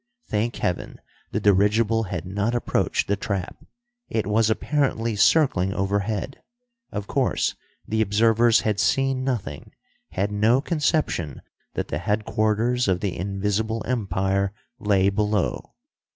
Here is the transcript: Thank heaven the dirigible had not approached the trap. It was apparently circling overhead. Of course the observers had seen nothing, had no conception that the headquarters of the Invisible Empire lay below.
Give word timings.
Thank 0.29 0.55
heaven 0.55 0.99
the 1.29 1.39
dirigible 1.39 2.05
had 2.07 2.25
not 2.25 2.55
approached 2.55 3.07
the 3.07 3.15
trap. 3.15 3.63
It 4.09 4.25
was 4.25 4.49
apparently 4.49 5.15
circling 5.15 5.75
overhead. 5.75 6.41
Of 6.91 7.05
course 7.05 7.53
the 7.87 8.01
observers 8.01 8.61
had 8.61 8.79
seen 8.79 9.23
nothing, 9.23 9.73
had 10.13 10.31
no 10.31 10.59
conception 10.59 11.43
that 11.75 11.89
the 11.89 11.99
headquarters 11.99 12.87
of 12.87 12.99
the 13.01 13.15
Invisible 13.15 13.83
Empire 13.85 14.53
lay 14.79 15.09
below. 15.09 15.75